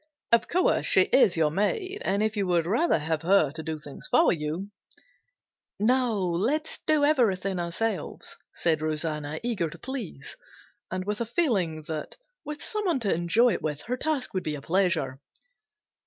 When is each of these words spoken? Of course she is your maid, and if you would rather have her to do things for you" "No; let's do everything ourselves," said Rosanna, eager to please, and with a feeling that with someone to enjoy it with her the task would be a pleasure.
Of 0.31 0.47
course 0.47 0.87
she 0.87 1.01
is 1.01 1.37
your 1.37 1.51
maid, 1.51 2.01
and 2.03 2.23
if 2.23 2.35
you 2.35 2.47
would 2.47 2.65
rather 2.65 2.97
have 2.97 3.21
her 3.21 3.51
to 3.51 3.61
do 3.61 3.77
things 3.77 4.07
for 4.07 4.33
you" 4.33 4.71
"No; 5.93 6.25
let's 6.27 6.79
do 6.87 7.05
everything 7.05 7.59
ourselves," 7.59 8.35
said 8.51 8.81
Rosanna, 8.81 9.39
eager 9.43 9.69
to 9.69 9.77
please, 9.77 10.37
and 10.89 11.05
with 11.05 11.21
a 11.21 11.25
feeling 11.27 11.83
that 11.83 12.15
with 12.43 12.63
someone 12.63 12.99
to 13.01 13.13
enjoy 13.13 13.53
it 13.53 13.61
with 13.61 13.83
her 13.83 13.95
the 13.95 14.03
task 14.03 14.33
would 14.33 14.41
be 14.41 14.55
a 14.55 14.61
pleasure. 14.63 15.21